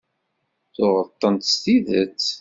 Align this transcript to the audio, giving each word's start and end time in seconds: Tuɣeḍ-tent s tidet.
Tuɣeḍ-tent 0.75 1.49
s 1.53 1.55
tidet. 1.63 2.25